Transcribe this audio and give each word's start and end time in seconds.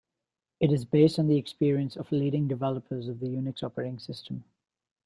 It 0.59 0.71
is 0.71 0.83
based 0.83 1.19
on 1.19 1.27
the 1.27 1.37
experience 1.37 1.95
of 1.95 2.11
leading 2.11 2.47
developers 2.47 3.07
of 3.07 3.19
the 3.19 3.27
Unix 3.27 3.61
operating 3.61 3.99
system. 3.99 4.43